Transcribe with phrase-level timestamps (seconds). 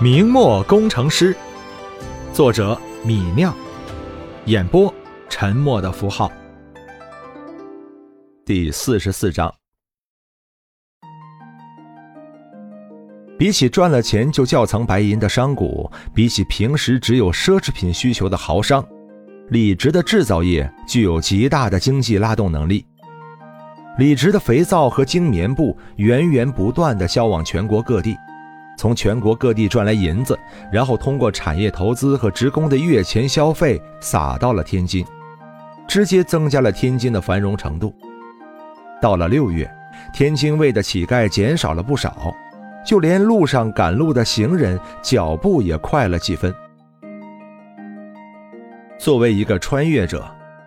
[0.00, 1.36] 明末工程师，
[2.32, 3.52] 作者米酿，
[4.44, 4.94] 演播
[5.28, 6.30] 沉默的符号。
[8.46, 9.52] 第四十四章。
[13.36, 18.86] 比起赚了钱就窖藏白银的商贾，比起平时只有奢侈品需求的豪商，
[19.48, 22.86] 李直的制造业具有极大的经济拉动能力。
[23.98, 28.16] 李直的肥皂和精棉布源源不断的销往全国各地。
[28.78, 30.38] 从全国各地赚来银子，
[30.72, 35.04] 然后通过产业投资和职工的月钱消费撒到了天津，
[35.88, 37.92] 直接增加了天津的繁荣程度。
[39.02, 39.68] 到了六月，
[40.12, 42.32] 天津卫的乞丐减少了不少，
[42.86, 46.54] 就连路上赶路的行人脚步也快了几分。
[48.96, 50.24] 作为一个穿越者，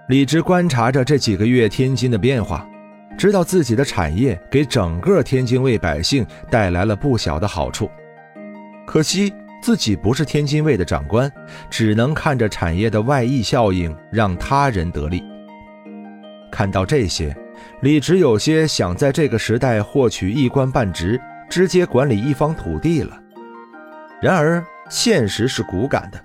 [0.09, 2.67] 李直观察着这几个月天津的变化。
[3.17, 7.91] 知道自己的产业给整个天津卫百姓带来了不小的好处，
[8.85, 11.31] 可惜自己不是天津卫的长官，
[11.69, 15.23] 只能看着产业的外溢效应让他人得利。
[16.51, 17.35] 看到这些，
[17.81, 23.17] 李直有些想在这个时代获取一官半职，直接管理一方土地了。
[24.21, 26.19] 然而现实是骨感的，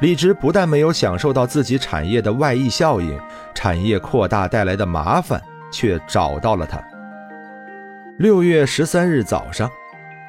[0.00, 3.18] 李直不但没有享受到自己产业的外溢效应，
[3.54, 5.42] 产业扩大带来的麻烦。
[5.70, 6.82] 却找到了他。
[8.18, 9.70] 六月十三日早上，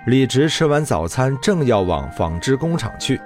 [0.08, 3.20] 李直吃完早餐，正要往纺织工厂去，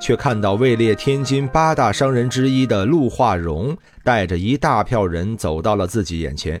[0.00, 6.60] 却看到位列天津八大商人之一的陆化荣带着一大票人走到了自己眼前。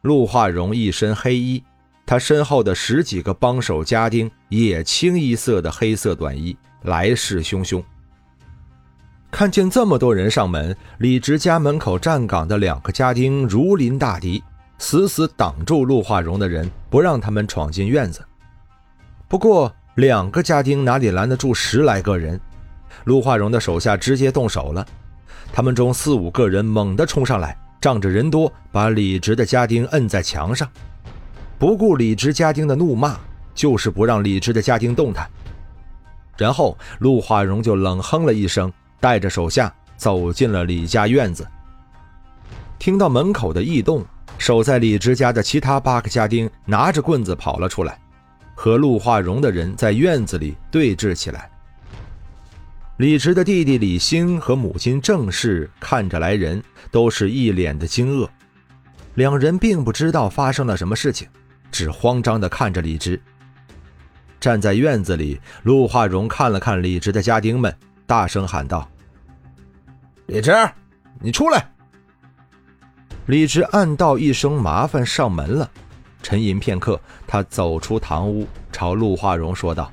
[0.00, 1.62] 陆化荣一身黑衣，
[2.06, 7.82] 他身后的十几个帮手家丁也清一色的黑色短衣，来势汹汹。
[9.30, 14.42] 看见这么多人上门，李直家门口站岗的两个家丁如临大敌，
[14.82, 18.20] 死死挡住陆化荣的人，不让他们闯进院子。
[19.28, 22.38] 不过，两个家丁哪里拦得住十来个人？
[23.04, 24.84] 陆化荣的手下直接动手了，
[25.52, 30.68] 他们中四五个人猛地冲上来，仗着人多，把李直的家丁摁在墙上，
[31.60, 33.16] 不顾李直家丁的怒骂，
[33.54, 35.30] 就是不让李直的家丁动弹。
[36.36, 38.70] 然后，陆化荣就冷哼了一声。
[38.98, 41.44] 带着手下走进了李家院子，
[42.78, 44.04] 听到门口的异动，
[44.42, 47.96] 守在李直家的其他八个家丁拿着棍子跑了出来，
[48.56, 51.48] 和陆化荣的人在院子里对峙起来。
[52.96, 56.60] 李直的弟弟李兴和母亲郑氏看着来人，
[56.90, 58.28] 都是一脸的惊愕，
[59.14, 61.28] 两人并不知道发生了什么事情，
[61.70, 63.22] 只慌张地看着李直。
[64.40, 67.72] 站在院子里，陆化荣看了看李直的家丁们，
[68.08, 68.90] 大声喊道。
[70.26, 70.52] 李直，
[71.20, 71.64] 你出来！
[73.26, 75.70] 李直暗道一声麻烦上门了，
[76.22, 79.90] 沉吟片刻，他走出堂屋，朝陆化荣说道：“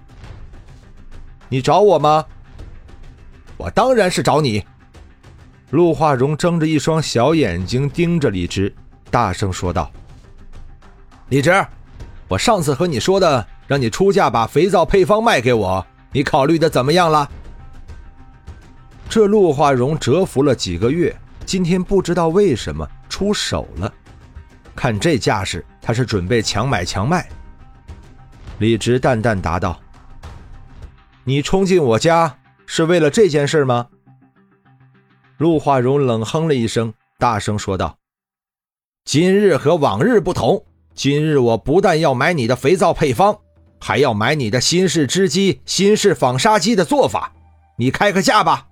[1.47, 2.25] 你找我吗？
[3.55, 4.63] 我当然是找你。”
[5.69, 8.73] 陆化荣睁着一双小眼睛盯着李直，
[9.11, 9.91] 大声说道
[11.29, 11.53] ：“李直，
[12.27, 17.29] 我上次和你说的，让你出价把肥皂配方卖给我，你考虑的怎么样了？”
[19.07, 21.15] 这陆化荣蛰伏了几个月，
[21.49, 23.91] 今天不知道为什么出手了。
[24.75, 27.27] 看这架势，他是准备强买强卖。
[28.59, 29.81] 李直淡淡答道
[31.25, 32.37] ：“你冲进我家
[32.67, 33.87] 是为了这件事吗？”
[35.39, 37.97] 陆化荣冷哼了一声，大声说道
[39.03, 43.35] ：“今日和往日不同，今日我不但要买你的肥皂配方，
[43.79, 47.33] 还要买你的新式织机、新式纺纱机的做法。
[47.79, 48.67] 你开个价吧。”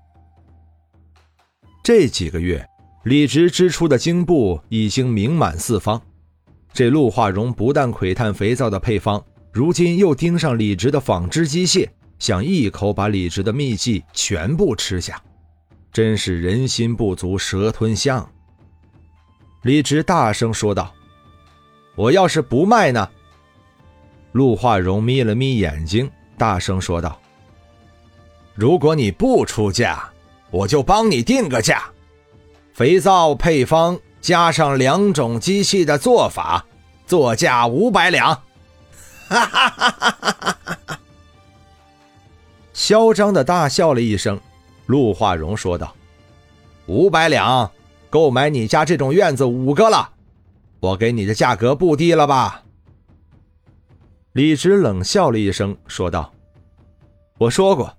[1.87, 2.67] 这几个月，
[3.05, 6.01] 李直支出的精布已经名满四方。
[6.73, 11.87] 这陆化荣不但窥探肥皂的配方，如今又盯上李直的纺织机械，
[12.19, 15.23] 想一口把李直的秘技全部吃下，
[15.93, 18.29] 真是人心不足蛇吞象。
[19.61, 20.93] 李直大声说道
[21.95, 23.09] ：“我要是不卖呢？”
[24.33, 27.17] 陆化荣眯了眯眼睛，大声说道
[28.56, 30.06] ：“如果你不出价。”
[30.49, 31.83] 我就帮你定个价，
[32.73, 36.65] 肥皂配方加上两种机器的做法，
[37.05, 38.33] 作价五百两。
[39.27, 40.99] 哈哈哈哈哈哈！
[42.71, 44.39] 嚣张的大笑了一声，
[44.85, 45.94] 陆化荣说道
[46.88, 47.69] ：“五百两
[48.09, 50.11] 购买你家这种院子五个了，
[50.79, 52.63] 我给你的价格不低了吧？”
[54.31, 56.31] 李直冷笑了一声，说道
[57.38, 57.93] ：“我说过。”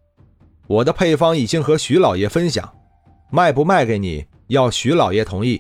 [0.68, 2.70] 我的配方已经和徐老爷分享，
[3.30, 5.58] 卖不卖给你要徐老爷同意。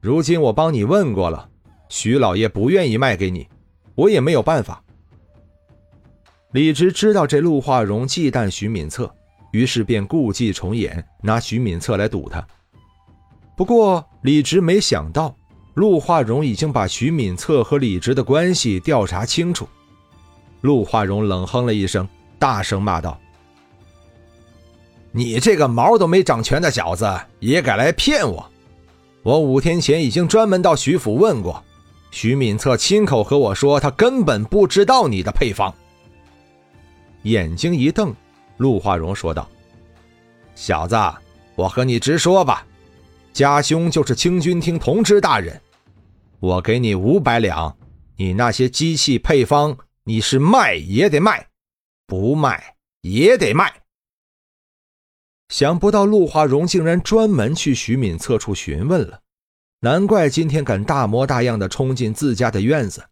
[0.00, 1.46] 如今我帮你问过了，
[1.90, 3.46] 徐老爷不愿意卖给你，
[3.94, 4.82] 我也没有办法。
[6.52, 9.14] 李直知道这陆化荣忌惮徐敏策，
[9.52, 12.46] 于是便故伎重演，拿徐敏策来堵他。
[13.54, 15.36] 不过李直没想到，
[15.74, 19.68] 陆化荣已经把徐敏策和李直的关系调查清楚。
[20.62, 22.08] 陆化荣冷哼了一声，
[22.38, 23.20] 大声骂道
[25.10, 28.50] ：“你这个毛都没长全的小子，也敢来骗我！
[29.22, 31.62] 我五天前已经专门到徐府问过，
[32.10, 35.74] 徐敏策亲口和我说，他根本不知道你的配方。”
[37.24, 38.14] 眼睛一瞪，
[38.58, 39.48] 陆化荣说道
[40.54, 40.96] ：“小子，
[41.56, 42.64] 我和你直说吧，
[43.32, 45.60] 家兄就是清军厅同知大人，
[46.38, 47.76] 我给你五百两，
[48.16, 51.46] 你那些机器配方，你是卖也得卖，
[52.06, 53.72] 不卖也得卖。”
[55.48, 59.22] 想不到陆化荣竟然专门去徐敏策处询问了，
[59.80, 63.08] 难怪今天敢大模大样的冲进自家的院子。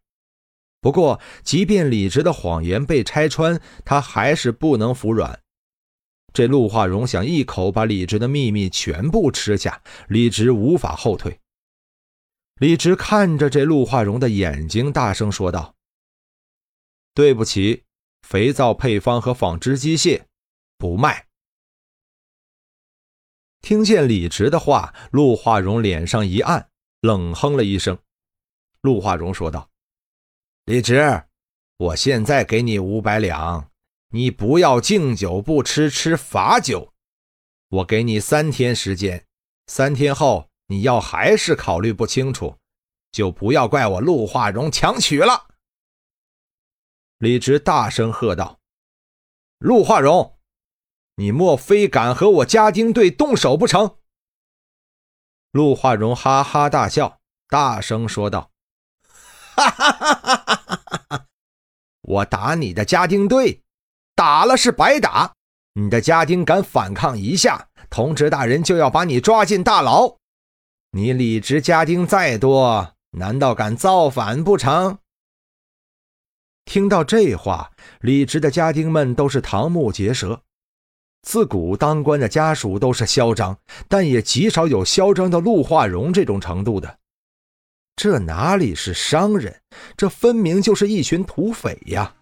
[0.81, 5.41] 不过，即便李直的谎言被拆穿，他还是不能服软。
[6.33, 11.41] 这陆化荣想一口把李直的秘密全部吃下，李直无法后退。
[12.61, 15.75] 李直看着这陆化荣的眼睛，大声说道
[17.15, 17.85] ：“对不起，
[18.23, 20.23] 肥皂配方和纺织机械
[20.79, 21.25] 不卖。”
[23.67, 26.71] 听见李直的话，陆化荣脸上一暗，
[27.01, 27.99] 冷哼了一声。
[28.81, 29.69] 陆化荣说道。
[30.67, 31.25] 李直，
[31.77, 33.69] 我现在给你五百两，
[34.11, 36.93] 你不要敬酒不吃吃罚酒。
[37.71, 39.27] 我给你三天时间，
[39.67, 42.57] 三天后你要还是考虑不清楚，
[43.11, 45.49] 就不要怪我陆化荣强娶了。
[47.19, 48.61] 李直大声喝道
[49.59, 50.36] ：“陆化荣，
[51.17, 53.97] 你莫非敢和我家丁队动手不成？”
[55.53, 57.19] 陆化荣哈哈大笑，
[57.49, 58.51] 大声说道。
[59.57, 61.27] 哈哈哈哈哈哈！
[62.03, 63.63] 我打你的家丁队，
[64.15, 65.35] 打了是白打。
[65.73, 70.17] 你的家丁敢反抗一下，同知大人就要把你抓进大牢。
[70.91, 74.99] 你李直家丁再多，难道敢造反不成？
[76.67, 80.43] 听到这话，李直的家丁们都是瞠目结舌。
[81.23, 83.57] 自古当官的家属都是嚣张，
[83.89, 86.99] 但也极少有嚣张到陆化荣这种程度的。
[87.97, 89.61] 这哪里是商人？
[89.97, 92.15] 这分明就是一群土匪呀！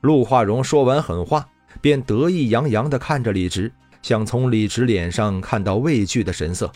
[0.00, 1.48] 陆化荣说完狠话，
[1.80, 3.70] 便得意洋洋地看着李直，
[4.00, 6.70] 想从李直脸上看到畏惧的神色。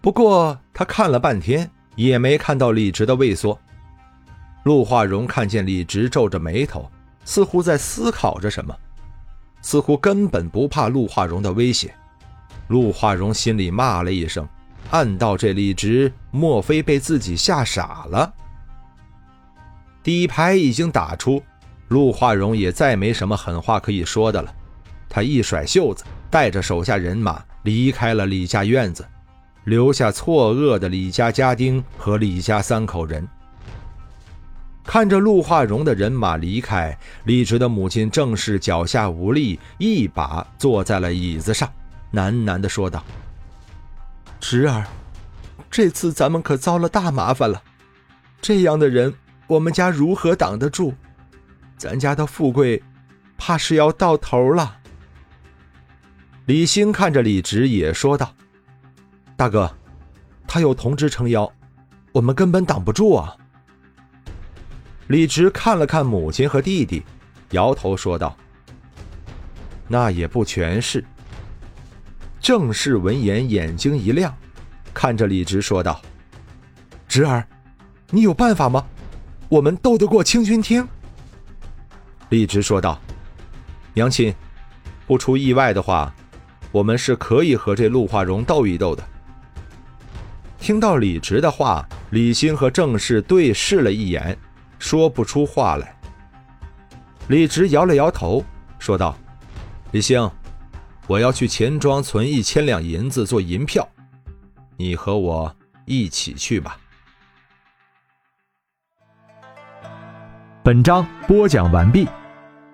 [0.00, 3.56] 不过他看了半天，也没看到李直的畏缩。
[4.64, 6.90] 陆化荣看见李直皱着眉头，
[7.24, 8.76] 似乎在思考着什么，
[9.62, 11.94] 似乎根本不怕陆化荣的威胁。
[12.68, 14.46] 陆化荣心里骂了一声。
[14.90, 18.30] 暗道：“这李直莫非被自己吓傻了？”
[20.02, 21.42] 底牌已经打出，
[21.88, 24.54] 陆化荣也再没什么狠话可以说的了。
[25.08, 29.06] 他一甩袖子，带着手下人马离开了李家院子，
[29.64, 33.26] 留下错愕的李家家丁和李家三口人。
[34.84, 41.72] 看着陆化荣的人马离开，李直的母亲正是脚下无力，一把坐在了椅子上，
[42.12, 43.02] 喃喃地说道。
[44.40, 44.84] 侄儿，
[45.70, 47.62] 这次咱们可遭了大麻烦了。
[48.40, 49.14] 这样的人，
[49.46, 50.92] 我们家如何挡得住？
[51.76, 52.82] 咱家的富贵，
[53.38, 54.78] 怕是要到头了。
[56.46, 58.34] 李兴看着李直，也说道
[59.36, 59.72] ：“大哥，
[60.46, 61.50] 他有同知撑腰，
[62.10, 63.36] 我们根本挡不住啊。”
[65.08, 67.02] 李直看了看母亲和弟弟，
[67.50, 68.36] 摇头说道
[69.88, 71.04] ：“那也不全是。”
[72.40, 74.34] 郑氏闻言，眼睛一亮，
[74.92, 76.00] 看着李直说道
[77.06, 77.46] ：“侄儿，
[78.10, 78.84] 你有办法吗？
[79.48, 80.86] 我们斗得过清军厅？”
[82.30, 83.00] 李直说道
[83.92, 84.34] ：“娘亲，
[85.06, 86.12] 不出意外的话，
[86.70, 89.06] 我们是可以和这陆化荣斗一斗的。”
[90.58, 94.36] 听到李直的话，李兴和郑氏对视了一眼，
[94.82, 95.96] 说不出话来。
[97.28, 98.44] 李直摇了摇头，
[98.80, 99.16] 说道
[99.92, 100.28] ：“李兴。”
[101.06, 103.86] 我要去钱庄存一千两银子做银票，
[104.76, 106.78] 你和我一起去吧。
[110.62, 112.08] 本章播讲完毕，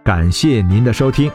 [0.04, 1.30] 感谢您的收听。